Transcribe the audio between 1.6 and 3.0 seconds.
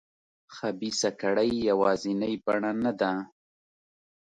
یوازینۍ بڼه نه